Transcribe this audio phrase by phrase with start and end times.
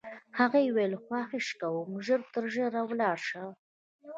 [0.39, 3.43] هغې وویل: خواهش کوم، ژر تر ژره ولاړ شه.